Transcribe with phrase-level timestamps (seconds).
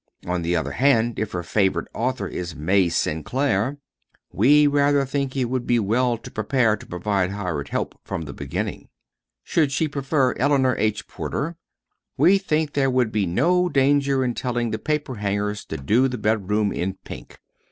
[0.25, 3.77] On the other hand, if her favorite author is May Sinclair,
[4.31, 8.23] we rather think it would be well to be prepared to provide hired help from
[8.23, 8.89] the beginning.
[9.43, 11.07] Should she prefer Eleanor H.
[11.07, 11.55] Porter,
[12.17, 16.71] we think there would be no danger in telling the paperhangers to do the bedroom
[16.73, 17.37] in pink.